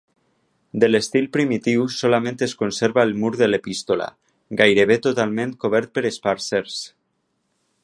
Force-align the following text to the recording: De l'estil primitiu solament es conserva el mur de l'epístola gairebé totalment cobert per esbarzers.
De 0.83 0.87
l'estil 0.87 1.27
primitiu 1.35 1.83
solament 1.95 2.39
es 2.47 2.55
conserva 2.61 3.03
el 3.09 3.13
mur 3.25 3.31
de 3.43 3.49
l'epístola 3.51 4.09
gairebé 4.63 4.99
totalment 5.09 5.55
cobert 5.67 5.95
per 5.99 6.05
esbarzers. 6.13 6.83